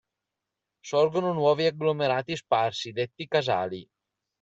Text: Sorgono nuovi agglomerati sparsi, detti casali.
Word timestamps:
Sorgono 0.81 1.31
nuovi 1.31 1.67
agglomerati 1.67 2.35
sparsi, 2.35 2.91
detti 2.91 3.27
casali. 3.27 3.87